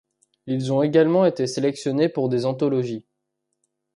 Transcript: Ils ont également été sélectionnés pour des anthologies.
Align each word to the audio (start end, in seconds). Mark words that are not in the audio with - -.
Ils 0.47 0.73
ont 0.73 0.81
également 0.81 1.27
été 1.27 1.45
sélectionnés 1.45 2.09
pour 2.09 2.27
des 2.27 2.47
anthologies. 2.47 3.05